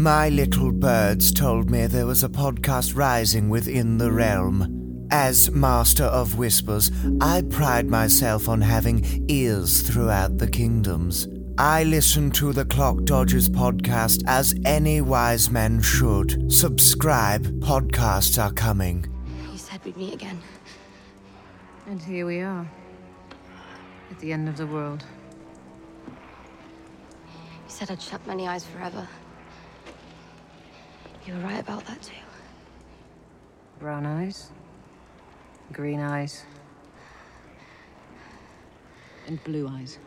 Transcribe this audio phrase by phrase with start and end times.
[0.00, 5.06] My little birds told me there was a podcast rising within the realm.
[5.10, 11.28] As Master of Whispers, I pride myself on having ears throughout the kingdoms.
[11.58, 16.50] I listen to the Clock Dodgers podcast as any wise man should.
[16.50, 19.04] Subscribe, podcasts are coming.
[19.52, 20.40] You said we'd meet again.
[21.86, 22.66] And here we are.
[24.10, 25.04] At the end of the world.
[26.06, 26.14] You
[27.68, 29.06] said I'd shut many eyes forever.
[31.26, 32.12] You were right about that too.
[33.78, 34.50] Brown eyes.
[35.72, 36.44] Green eyes.
[39.26, 39.98] And blue eyes.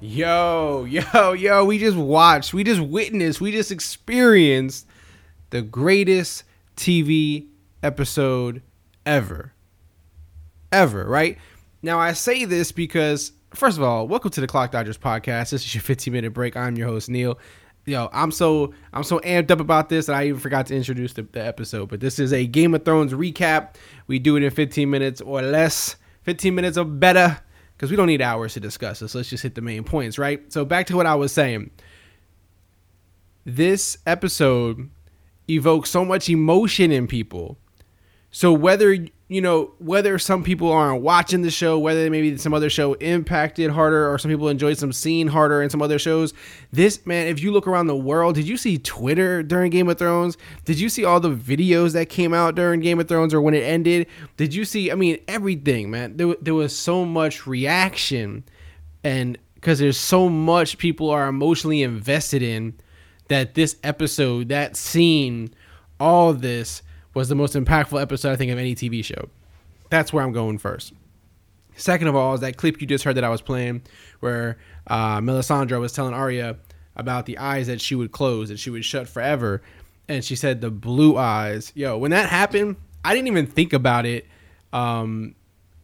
[0.00, 4.86] Yo, yo, yo, we just watched, we just witnessed, we just experienced
[5.50, 6.44] the greatest
[6.76, 7.48] TV
[7.82, 8.62] episode
[9.04, 9.52] ever.
[10.70, 11.36] Ever, right?
[11.82, 15.50] Now, I say this because, first of all, welcome to the Clock Dodgers podcast.
[15.50, 16.56] This is your 15 minute break.
[16.56, 17.36] I'm your host, Neil.
[17.88, 21.14] Yo, I'm so I'm so amped up about this that I even forgot to introduce
[21.14, 21.88] the, the episode.
[21.88, 23.76] But this is a Game of Thrones recap.
[24.06, 25.96] We do it in 15 minutes or less.
[26.24, 27.40] 15 minutes or better
[27.74, 29.14] because we don't need hours to discuss this.
[29.14, 30.52] Let's just hit the main points, right?
[30.52, 31.70] So back to what I was saying.
[33.46, 34.90] This episode
[35.48, 37.56] evokes so much emotion in people.
[38.30, 42.70] So whether you know whether some people aren't watching the show, whether maybe some other
[42.70, 46.32] show impacted harder, or some people enjoyed some scene harder in some other shows.
[46.72, 49.98] This man, if you look around the world, did you see Twitter during Game of
[49.98, 50.38] Thrones?
[50.64, 53.52] Did you see all the videos that came out during Game of Thrones or when
[53.52, 54.06] it ended?
[54.38, 54.90] Did you see?
[54.90, 56.16] I mean, everything, man.
[56.16, 58.44] There, there was so much reaction,
[59.04, 62.74] and because there's so much people are emotionally invested in
[63.28, 65.50] that this episode, that scene,
[66.00, 66.82] all this
[67.18, 69.28] was the most impactful episode I think of any TV show.
[69.90, 70.92] That's where I'm going first.
[71.74, 73.82] Second of all, is that clip you just heard that I was playing,
[74.20, 76.56] where uh, Melisandre was telling Arya
[76.94, 79.62] about the eyes that she would close, and she would shut forever,
[80.08, 81.72] and she said the blue eyes.
[81.74, 84.24] Yo, when that happened, I didn't even think about it
[84.72, 85.34] um,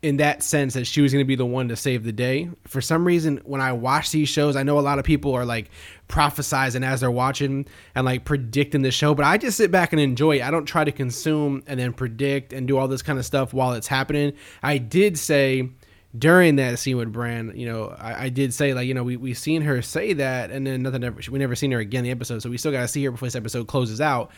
[0.05, 2.51] in that sense that she was going to be the one to save the day.
[2.67, 5.47] For some reason, when I watch these shows, I know a lot of people are
[5.47, 5.71] like
[6.11, 10.01] prophesizing as they're watching and like predicting the show, but I just sit back and
[10.01, 10.43] enjoy.
[10.43, 13.55] I don't try to consume and then predict and do all this kind of stuff
[13.55, 14.35] while it's happening.
[14.63, 15.71] I did say
[16.19, 19.17] during that scene with Bran, you know, I, I did say like, you know, we
[19.17, 21.19] we seen her say that, and then nothing ever.
[21.31, 23.11] We never seen her again in the episode, so we still got to see her
[23.11, 24.33] before this episode closes out.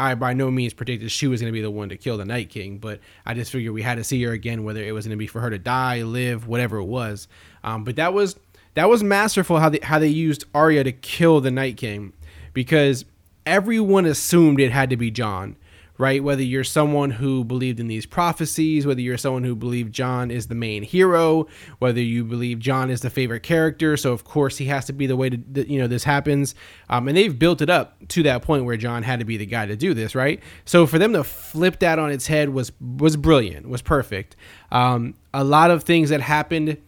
[0.00, 2.24] I by no means predicted she was going to be the one to kill the
[2.24, 5.04] Night King, but I just figured we had to see her again, whether it was
[5.04, 7.28] going to be for her to die, live, whatever it was.
[7.62, 8.36] Um, but that was
[8.74, 12.14] that was masterful how they how they used Arya to kill the Night King,
[12.54, 13.04] because
[13.44, 15.56] everyone assumed it had to be Jon,
[16.00, 16.24] right?
[16.24, 20.46] Whether you're someone who believed in these prophecies, whether you're someone who believed Jon is
[20.46, 21.46] the main hero,
[21.78, 25.06] whether you believe Jon is the favorite character, so of course he has to be
[25.06, 26.54] the way that, you know this happens.
[26.88, 29.44] Um, and they've built it up to that point where Jon had to be the
[29.44, 30.42] guy to do this, right?
[30.64, 34.36] So for them to flip that on its head was was brilliant, was perfect.
[34.72, 36.78] Um, a lot of things that happened,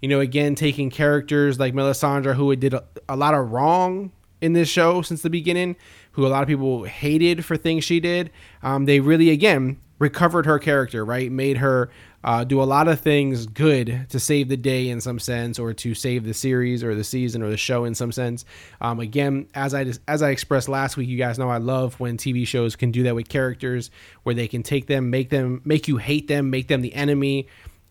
[0.00, 4.52] you know, again taking characters like Melisandre who did a, a lot of wrong in
[4.52, 5.76] this show since the beginning,
[6.12, 8.30] who a lot of people hated for things she did.
[8.62, 11.30] Um, they really, again, recovered her character, right?
[11.30, 11.90] Made her
[12.24, 15.72] uh, do a lot of things good to save the day in some sense, or
[15.72, 18.44] to save the series or the season or the show in some sense.
[18.80, 22.16] Um, again, as I as I expressed last week, you guys know I love when
[22.16, 23.90] TV shows can do that with characters,
[24.24, 27.46] where they can take them, make them, make you hate them, make them the enemy,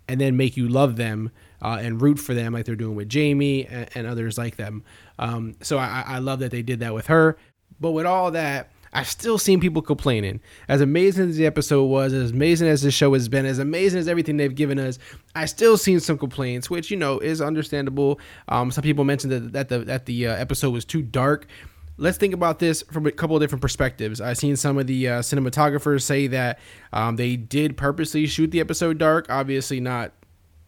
[0.08, 1.32] and then make you love them.
[1.62, 4.82] Uh, and root for them like they're doing with Jaime and, and others like them.
[5.18, 7.38] Um, so I, I love that they did that with her.
[7.80, 10.40] But with all that, I've still seen people complaining.
[10.68, 14.00] As amazing as the episode was, as amazing as the show has been, as amazing
[14.00, 14.98] as everything they've given us,
[15.36, 18.20] I still seen some complaints, which you know is understandable.
[18.48, 21.48] Um, some people mentioned that that the that the uh, episode was too dark.
[21.98, 24.22] Let's think about this from a couple of different perspectives.
[24.22, 26.60] I've seen some of the uh, cinematographers say that
[26.94, 29.28] um, they did purposely shoot the episode dark.
[29.30, 30.14] Obviously, not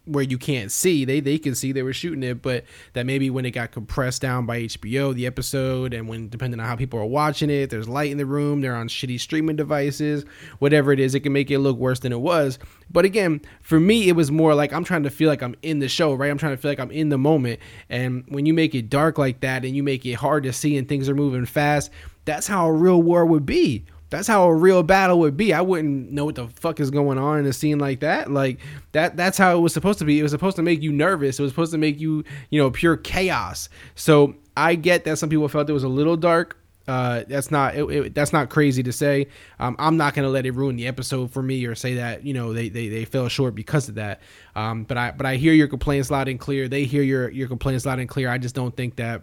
[0.04, 3.30] where you can't see they they can see they were shooting it but that maybe
[3.30, 6.98] when it got compressed down by HBO the episode and when depending on how people
[6.98, 10.24] are watching it there's light in the room they're on shitty streaming devices
[10.58, 12.58] whatever it is it can make it look worse than it was.
[12.90, 15.78] But again for me it was more like I'm trying to feel like I'm in
[15.78, 16.30] the show right?
[16.30, 17.60] I'm trying to feel like I'm in the moment.
[17.88, 20.76] And when you make it dark like that and you make it hard to see
[20.76, 21.90] and things are moving fast
[22.24, 25.52] that's how a real war would be that's how a real battle would be.
[25.52, 28.30] I wouldn't know what the fuck is going on in a scene like that.
[28.30, 28.60] Like
[28.92, 30.20] that that's how it was supposed to be.
[30.20, 31.38] It was supposed to make you nervous.
[31.38, 33.68] It was supposed to make you, you know, pure chaos.
[33.96, 36.58] So I get that some people felt it was a little dark.
[36.86, 39.28] Uh, that's not it, it, that's not crazy to say.
[39.58, 42.34] Um, I'm not gonna let it ruin the episode for me or say that you
[42.34, 44.20] know they, they, they fell short because of that.
[44.54, 46.68] Um, but I but I hear your complaints loud and clear.
[46.68, 48.28] They hear your your complaints loud and clear.
[48.28, 49.22] I just don't think that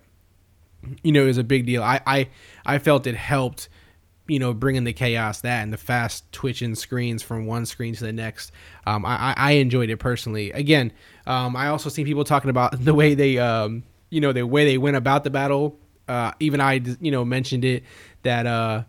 [1.04, 1.84] you know, is a big deal.
[1.84, 2.30] I I
[2.66, 3.70] I felt it helped
[4.30, 8.04] you know, bringing the chaos that and the fast twitching screens from one screen to
[8.04, 8.52] the next.
[8.86, 10.52] Um, I, I enjoyed it personally.
[10.52, 10.94] Again,
[11.26, 14.66] um, I also seen people talking about the way they, um, you know, the way
[14.66, 15.80] they went about the battle.
[16.08, 17.84] Uh, even I, you know, mentioned it
[18.24, 18.84] that, uh,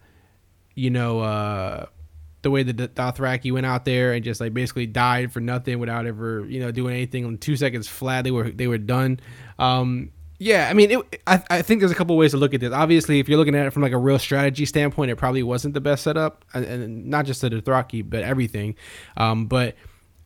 [0.75, 1.87] you know, uh,
[2.43, 6.07] the way the Dothraki went out there and just like basically died for nothing without
[6.07, 7.25] ever, you know, doing anything.
[7.25, 9.21] In two seconds flat, they were they were done.
[9.59, 10.11] Um,
[10.41, 12.73] yeah, I mean, it, I, I think there's a couple ways to look at this.
[12.73, 15.75] Obviously, if you're looking at it from like a real strategy standpoint, it probably wasn't
[15.75, 18.75] the best setup, and, and not just the Dothraki, but everything.
[19.19, 19.77] Um, but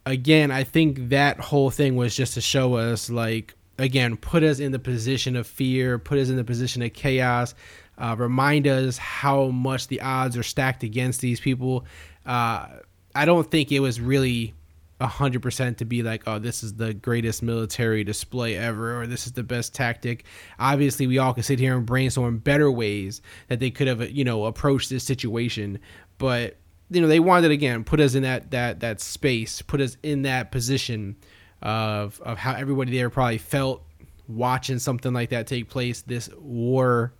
[0.06, 4.60] again, I think that whole thing was just to show us, like, again, put us
[4.60, 7.56] in the position of fear, put us in the position of chaos,
[7.98, 11.86] uh, remind us how much the odds are stacked against these people.
[12.24, 12.68] Uh,
[13.16, 14.54] I don't think it was really
[15.00, 19.26] hundred percent to be like, oh, this is the greatest military display ever, or this
[19.26, 20.24] is the best tactic.
[20.58, 24.04] Obviously, we all can sit here and brainstorm better ways that they could have, uh,
[24.04, 25.78] you know, approached this situation.
[26.18, 26.56] But
[26.90, 30.22] you know, they wanted again put us in that that that space, put us in
[30.22, 31.16] that position
[31.60, 33.82] of of how everybody there probably felt
[34.28, 36.02] watching something like that take place.
[36.02, 37.12] This war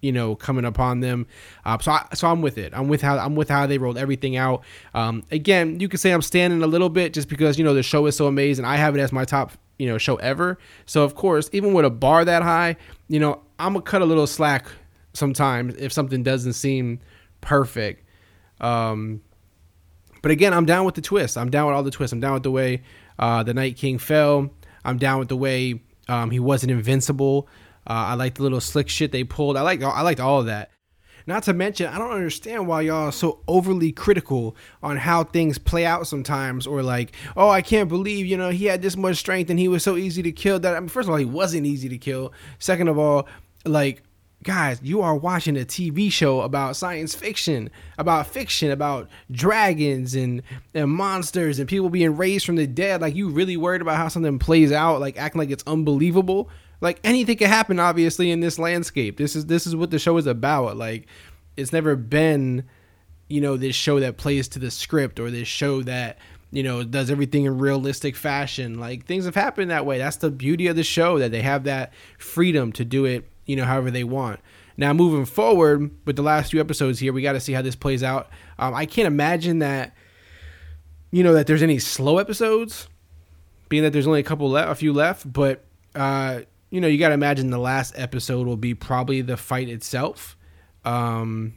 [0.00, 1.26] you know coming upon them.
[1.64, 2.72] Uh, so I, so I'm with it.
[2.74, 4.62] I'm with how I'm with how they rolled everything out.
[4.94, 7.82] Um, again, you could say I'm standing a little bit just because you know the
[7.82, 8.64] show is so amazing.
[8.64, 10.58] I have it as my top you know show ever.
[10.86, 12.76] So of course, even with a bar that high,
[13.08, 14.66] you know I'm gonna cut a little slack
[15.14, 17.00] sometimes if something doesn't seem
[17.40, 18.04] perfect.
[18.60, 19.22] Um,
[20.22, 21.36] but again, I'm down with the twist.
[21.38, 22.12] I'm down with all the twists.
[22.12, 22.82] I'm down with the way
[23.18, 24.50] uh, the Night King fell.
[24.84, 27.48] I'm down with the way um, he wasn't invincible.
[27.88, 29.56] Uh, I like the little slick shit they pulled.
[29.56, 30.70] I like I liked all of that.
[31.26, 35.58] Not to mention, I don't understand why y'all are so overly critical on how things
[35.58, 39.16] play out sometimes, or like, oh, I can't believe you know he had this much
[39.16, 40.58] strength and he was so easy to kill.
[40.58, 42.32] That I mean, first of all, he wasn't easy to kill.
[42.58, 43.28] Second of all,
[43.64, 44.02] like
[44.42, 50.42] guys, you are watching a TV show about science fiction, about fiction, about dragons and,
[50.74, 53.00] and monsters and people being raised from the dead.
[53.00, 56.48] Like, you really worried about how something plays out, like acting like it's unbelievable?
[56.80, 59.16] Like anything can happen obviously in this landscape.
[59.16, 60.76] This is this is what the show is about.
[60.76, 61.06] Like
[61.56, 62.64] it's never been
[63.28, 66.18] you know this show that plays to the script or this show that
[66.50, 68.78] you know does everything in realistic fashion.
[68.78, 69.98] Like things have happened that way.
[69.98, 73.56] That's the beauty of the show that they have that freedom to do it you
[73.56, 74.40] know however they want.
[74.76, 77.76] Now moving forward with the last few episodes here we got to see how this
[77.76, 78.28] plays out.
[78.58, 79.94] Um, i can't imagine that
[81.10, 82.88] you know that there's any slow episodes
[83.68, 85.64] being that there's only a couple left a few left but
[85.94, 86.40] uh
[86.70, 90.36] you know, you got to imagine the last episode will be probably the fight itself.
[90.84, 91.54] Um,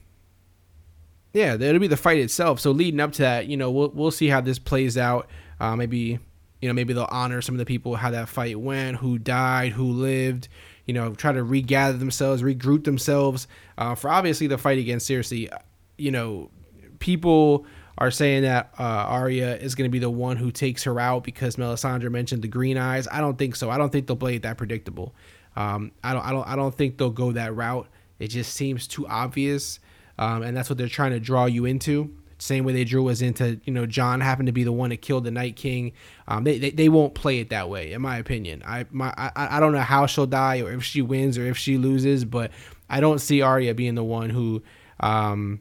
[1.33, 2.59] yeah, it'll be the fight itself.
[2.59, 5.29] So leading up to that, you know, we'll we'll see how this plays out.
[5.59, 6.19] Uh, maybe
[6.61, 9.71] you know, maybe they'll honor some of the people how that fight went, who died,
[9.71, 10.47] who lived.
[10.85, 13.47] You know, try to regather themselves, regroup themselves
[13.77, 15.49] uh, for obviously the fight against Cersei.
[15.97, 16.51] You know,
[16.99, 17.65] people
[17.97, 21.23] are saying that uh, Arya is going to be the one who takes her out
[21.23, 23.07] because Melisandre mentioned the green eyes.
[23.11, 23.69] I don't think so.
[23.69, 25.13] I don't think they'll play it that predictable.
[25.55, 26.25] Um, I don't.
[26.25, 26.47] I don't.
[26.47, 27.87] I don't think they'll go that route.
[28.19, 29.79] It just seems too obvious,
[30.17, 32.15] um, and that's what they're trying to draw you into.
[32.41, 34.97] Same way they drew us into, you know, Jon happened to be the one that
[34.97, 35.91] killed the Night King.
[36.27, 38.63] Um, they, they, they won't play it that way, in my opinion.
[38.65, 41.57] I my I, I don't know how she'll die or if she wins or if
[41.57, 42.49] she loses, but
[42.89, 44.63] I don't see Arya being the one who
[45.01, 45.59] um,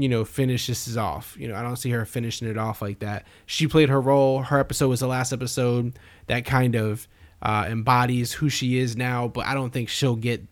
[0.00, 1.36] you know, finishes off.
[1.38, 3.26] You know, I don't see her finishing it off like that.
[3.46, 4.42] She played her role.
[4.42, 7.08] Her episode was the last episode that kind of
[7.42, 10.42] uh, embodies who she is now, but I don't think she'll get,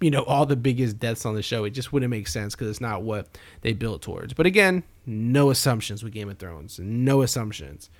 [0.00, 1.64] you know, all the biggest deaths on the show.
[1.64, 3.28] It just wouldn't make sense because it's not what
[3.62, 4.32] they built towards.
[4.32, 6.78] But again, no assumptions with Game of Thrones.
[6.78, 7.90] No assumptions.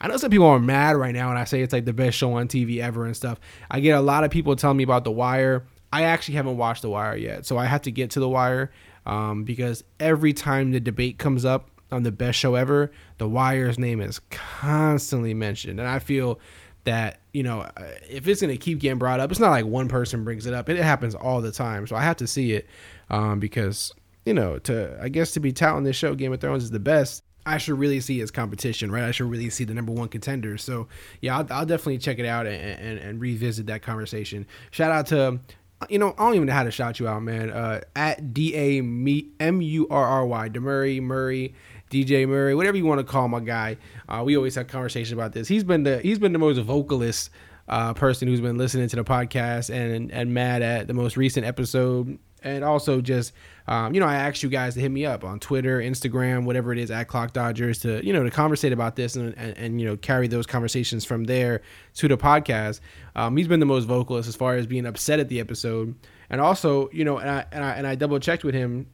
[0.00, 2.18] I know some people are mad right now when I say it's like the best
[2.18, 3.40] show on TV ever and stuff.
[3.70, 5.64] I get a lot of people telling me about The Wire.
[5.92, 8.70] I actually haven't watched The Wire yet, so I have to get to The Wire
[9.06, 13.78] um, because every time the debate comes up on the best show ever, The Wire's
[13.78, 16.40] name is constantly mentioned, and I feel
[16.84, 17.70] that you know uh,
[18.08, 20.54] if it's going to keep getting brought up, it's not like one person brings it
[20.54, 21.86] up; it, happens all the time.
[21.86, 22.66] So I have to see it
[23.08, 23.92] um, because
[24.24, 26.80] you know to I guess to be touting this show, Game of Thrones is the
[26.80, 27.22] best.
[27.48, 29.04] I should really see its competition, right?
[29.04, 30.58] I should really see the number one contender.
[30.58, 30.88] So
[31.20, 34.48] yeah, I'll, I'll definitely check it out and, and, and, revisit that conversation.
[34.72, 35.38] Shout out to
[35.90, 37.50] you know, I don't even know how to shout you out, man.
[37.50, 41.54] Uh, at D A M U R R Y, Demurray Murray,
[41.90, 43.76] DJ Murray, whatever you want to call my guy.
[44.08, 45.48] Uh, we always have conversations about this.
[45.48, 47.30] He's been the he's been the most vocalist
[47.68, 51.46] uh, person who's been listening to the podcast and and mad at the most recent
[51.46, 53.32] episode and also just
[53.68, 56.72] um, you know, I asked you guys to hit me up on Twitter, Instagram, whatever
[56.72, 59.80] it is at Clock Dodgers to you know to conversate about this and, and, and
[59.80, 61.62] you know carry those conversations from there
[61.94, 62.80] to the podcast.
[63.16, 65.96] Um, he's been the most vocalist as far as being upset at the episode,
[66.30, 68.86] and also you know, and I and I, and I double checked with him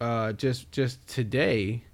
[0.00, 1.84] uh, just just today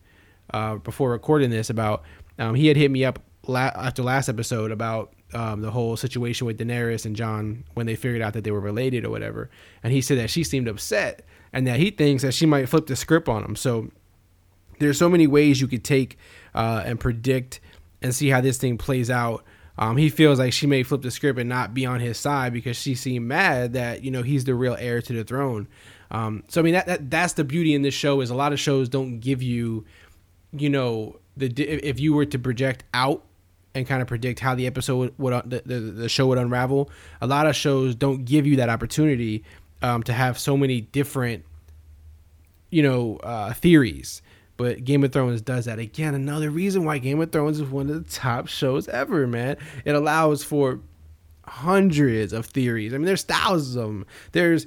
[0.52, 2.04] uh, before recording this about
[2.38, 6.46] um, he had hit me up la- after last episode about um, the whole situation
[6.46, 9.50] with Daenerys and Jon when they figured out that they were related or whatever,
[9.82, 12.86] and he said that she seemed upset and that he thinks that she might flip
[12.86, 13.56] the script on him.
[13.56, 13.90] So
[14.78, 16.18] there's so many ways you could take
[16.54, 17.60] uh, and predict
[18.02, 19.44] and see how this thing plays out.
[19.76, 22.52] Um, he feels like she may flip the script and not be on his side
[22.52, 25.66] because she seemed mad that you know he's the real heir to the throne.
[26.10, 28.52] Um, so I mean that, that that's the beauty in this show is a lot
[28.52, 29.84] of shows don't give you,
[30.52, 33.24] you know, the if you were to project out
[33.74, 36.90] and kind of predict how the episode would, would the, the, the show would unravel.
[37.20, 39.44] A lot of shows don't give you that opportunity
[39.82, 41.44] um, to have so many different,
[42.70, 44.22] you know, uh, theories.
[44.56, 46.14] But Game of Thrones does that again.
[46.14, 49.56] Another reason why Game of Thrones is one of the top shows ever, man.
[49.84, 50.80] It allows for
[51.44, 52.94] hundreds of theories.
[52.94, 54.06] I mean, there's thousands of them.
[54.30, 54.66] There's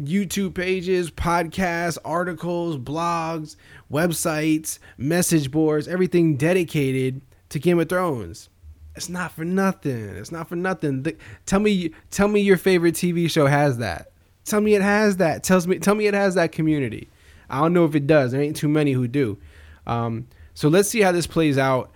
[0.00, 3.56] YouTube pages, podcasts, articles, blogs,
[3.90, 7.22] websites, message boards, everything dedicated
[7.54, 8.50] to Game of Thrones.
[8.96, 10.08] It's not for nothing.
[10.16, 11.02] It's not for nothing.
[11.02, 14.12] The, tell me, tell me your favorite TV show has that.
[14.44, 15.42] Tell me it has that.
[15.42, 17.08] Tells me tell me it has that community.
[17.48, 18.32] I don't know if it does.
[18.32, 19.38] There ain't too many who do.
[19.86, 21.90] Um, so let's see how this plays out.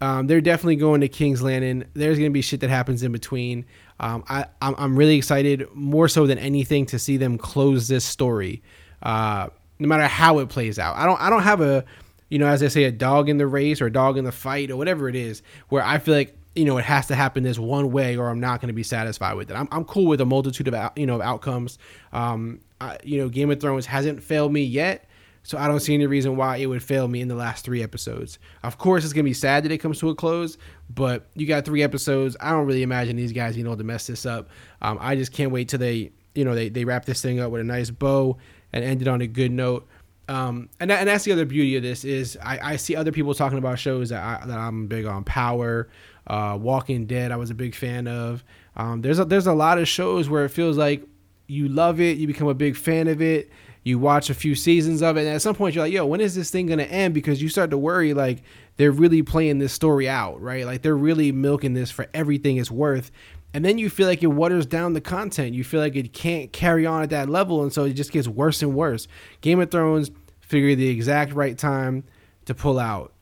[0.00, 1.84] Um, they're definitely going to King's Landing.
[1.94, 3.64] There's going to be shit that happens in between.
[3.98, 8.04] Um, I, I'm, I'm, really excited, more so than anything, to see them close this
[8.04, 8.62] story.
[9.02, 9.48] Uh,
[9.80, 10.96] no matter how it plays out.
[10.96, 11.84] I don't I don't have a,
[12.28, 14.32] you know, as I say, a dog in the race or a dog in the
[14.32, 17.44] fight or whatever it is, where I feel like you know, it has to happen
[17.44, 19.54] this one way or I'm not going to be satisfied with it.
[19.54, 21.78] I'm, I'm cool with a multitude of, you know, outcomes.
[22.12, 25.08] Um, I, you know, Game of Thrones hasn't failed me yet.
[25.44, 27.82] So I don't see any reason why it would fail me in the last three
[27.82, 28.38] episodes.
[28.64, 30.58] Of course, it's gonna be sad that it comes to a close,
[30.94, 32.36] but you got three episodes.
[32.40, 34.50] I don't really imagine these guys, you know, to mess this up.
[34.82, 37.50] Um, I just can't wait till they, you know, they, they wrap this thing up
[37.50, 38.36] with a nice bow
[38.72, 39.88] and end it on a good note.
[40.28, 43.32] Um, and and that's the other beauty of this is I, I see other people
[43.34, 45.24] talking about shows that I that I'm big on.
[45.24, 45.88] Power,
[46.26, 48.44] uh, Walking Dead, I was a big fan of.
[48.76, 51.02] Um, there's a, there's a lot of shows where it feels like
[51.46, 53.50] you love it, you become a big fan of it,
[53.82, 56.20] you watch a few seasons of it, and at some point you're like, yo, when
[56.20, 57.14] is this thing gonna end?
[57.14, 58.42] Because you start to worry like
[58.76, 60.66] they're really playing this story out, right?
[60.66, 63.10] Like they're really milking this for everything it's worth.
[63.54, 65.54] And then you feel like it waters down the content.
[65.54, 68.28] You feel like it can't carry on at that level, and so it just gets
[68.28, 69.08] worse and worse.
[69.40, 72.04] Game of Thrones figured the exact right time
[72.44, 73.12] to pull out.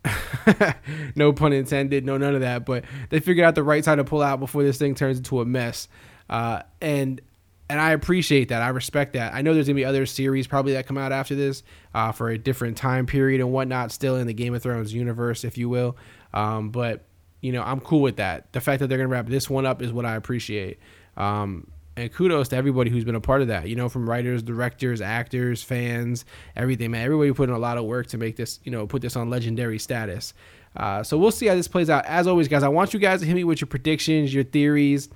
[1.17, 2.65] no pun intended, no none of that.
[2.65, 5.41] But they figured out the right time to pull out before this thing turns into
[5.41, 5.89] a mess.
[6.29, 7.21] Uh, and
[7.69, 8.63] and I appreciate that.
[8.63, 9.35] I respect that.
[9.35, 11.63] I know there's gonna be other series probably that come out after this
[11.95, 15.45] uh, for a different time period and whatnot, still in the Game of Thrones universe,
[15.45, 15.97] if you will.
[16.33, 17.05] Um, but
[17.47, 18.53] you know, I'm cool with that.
[18.53, 20.79] The fact that they're gonna wrap this one up is what I appreciate.
[21.17, 23.69] Um, and kudos to everybody who's been a part of that.
[23.69, 26.25] You know, from writers, directors, actors, fans,
[26.57, 26.91] everything.
[26.91, 29.17] Man, everybody put in a lot of work to make this, you know, put this
[29.17, 30.35] on legendary status.
[30.77, 32.05] Uh, so we'll see how this plays out.
[32.05, 35.09] As always, guys, I want you guys to hit me with your predictions, your theories,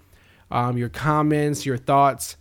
[0.51, 2.37] um, your comments, your thoughts.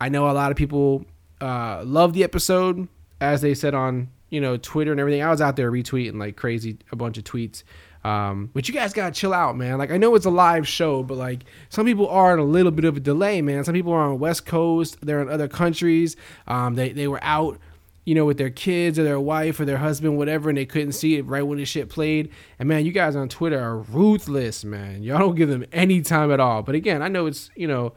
[0.00, 1.04] I know a lot of people
[1.40, 2.88] uh, love the episode,
[3.20, 5.22] as they said on you know Twitter and everything.
[5.22, 7.62] I was out there retweeting like crazy a bunch of tweets.
[8.06, 9.78] Um, but you guys gotta chill out, man.
[9.78, 12.70] Like I know it's a live show, but like some people are in a little
[12.70, 13.64] bit of a delay, man.
[13.64, 16.14] Some people are on West Coast, they're in other countries.
[16.46, 17.58] Um, they they were out,
[18.04, 20.92] you know, with their kids or their wife or their husband, whatever, and they couldn't
[20.92, 22.30] see it right when the shit played.
[22.60, 25.02] And man, you guys on Twitter are ruthless, man.
[25.02, 26.62] Y'all don't give them any time at all.
[26.62, 27.92] But again, I know it's you know,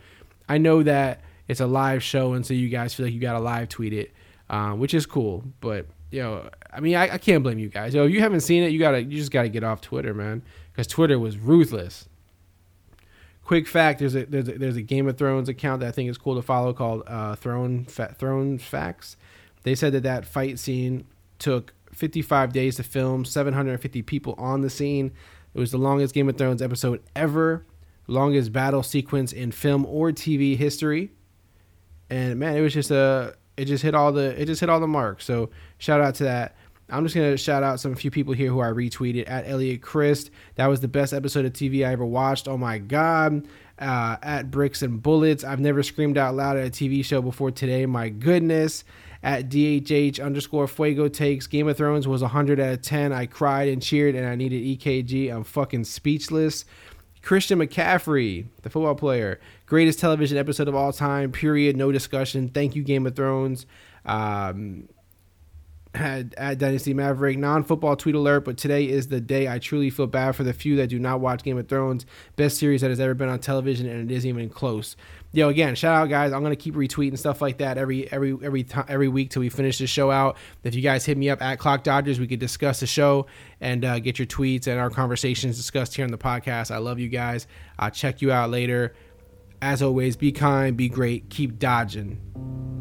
[0.48, 3.40] I know that it's a live show, and so you guys feel like you gotta
[3.40, 4.12] live tweet it,
[4.50, 5.44] um, which is cool.
[5.62, 7.94] But yo, I mean, I, I can't blame you guys.
[7.94, 10.88] Yo, you haven't seen it, you gotta, you just gotta get off Twitter, man, because
[10.88, 12.08] Twitter was ruthless.
[13.44, 16.10] Quick fact: there's a there's a, there's a Game of Thrones account that I think
[16.10, 19.18] is cool to follow called uh, Throne Fa- Throne Facts.
[19.64, 21.06] They said that that fight scene
[21.40, 25.12] took 55 days to film, 750 people on the scene.
[25.54, 27.66] It was the longest Game of Thrones episode ever,
[28.08, 31.12] longest battle sequence in film or TV history.
[32.10, 34.80] And man, it was just a it just hit all the it just hit all
[34.80, 35.26] the marks.
[35.26, 36.56] So shout out to that.
[36.90, 40.32] I'm just gonna shout out some few people here who I retweeted at Elliot Christ.
[40.56, 42.48] That was the best episode of TV I ever watched.
[42.48, 43.48] Oh my god.
[43.78, 45.44] Uh, at Bricks and Bullets.
[45.44, 47.86] I've never screamed out loud at a TV show before today.
[47.86, 48.84] My goodness.
[49.22, 53.12] At DHH underscore Fuego takes Game of Thrones was 100 out of 10.
[53.12, 55.34] I cried and cheered and I needed EKG.
[55.34, 56.64] I'm fucking speechless.
[57.22, 61.32] Christian McCaffrey, the football player, greatest television episode of all time.
[61.32, 61.76] Period.
[61.76, 62.50] No discussion.
[62.50, 63.66] Thank you, Game of Thrones.
[64.06, 64.90] Um,
[65.96, 70.06] had at Dynasty Maverick non-football tweet alert, but today is the day I truly feel
[70.06, 72.06] bad for the few that do not watch Game of Thrones,
[72.36, 74.96] best series that has ever been on television, and it isn't even close.
[75.32, 76.32] Yo, again, shout out guys.
[76.32, 79.50] I'm gonna keep retweeting stuff like that every every every time every week till we
[79.50, 80.38] finish the show out.
[80.64, 83.26] If you guys hit me up at Clock Dodgers, we could discuss the show
[83.60, 86.72] and uh, get your tweets and our conversations discussed here on the podcast.
[86.72, 87.48] I love you guys.
[87.78, 88.94] I'll check you out later.
[89.62, 92.79] As always, be kind, be great, keep dodging.